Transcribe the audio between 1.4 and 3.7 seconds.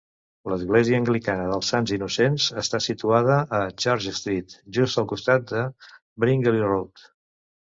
dels Sants Innocents està situada a